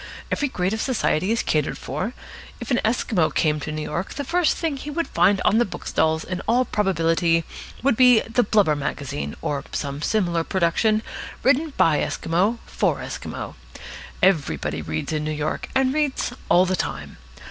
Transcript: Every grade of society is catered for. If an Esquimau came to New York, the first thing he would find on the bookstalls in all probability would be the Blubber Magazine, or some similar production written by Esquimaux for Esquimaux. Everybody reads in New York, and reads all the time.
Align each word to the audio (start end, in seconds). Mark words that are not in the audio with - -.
Every 0.31 0.47
grade 0.47 0.73
of 0.73 0.81
society 0.81 1.31
is 1.31 1.43
catered 1.43 1.77
for. 1.77 2.13
If 2.59 2.71
an 2.71 2.79
Esquimau 2.83 3.29
came 3.29 3.59
to 3.59 3.71
New 3.71 3.83
York, 3.83 4.15
the 4.15 4.23
first 4.23 4.57
thing 4.57 4.75
he 4.77 4.89
would 4.89 5.07
find 5.09 5.39
on 5.45 5.59
the 5.59 5.63
bookstalls 5.63 6.23
in 6.23 6.41
all 6.47 6.65
probability 6.65 7.43
would 7.83 7.95
be 7.95 8.21
the 8.21 8.41
Blubber 8.41 8.75
Magazine, 8.75 9.35
or 9.43 9.63
some 9.73 10.01
similar 10.01 10.43
production 10.43 11.03
written 11.43 11.71
by 11.77 11.99
Esquimaux 12.01 12.57
for 12.65 12.99
Esquimaux. 12.99 13.53
Everybody 14.23 14.81
reads 14.81 15.13
in 15.13 15.23
New 15.23 15.29
York, 15.29 15.69
and 15.75 15.93
reads 15.93 16.33
all 16.49 16.65
the 16.65 16.75
time. 16.75 17.17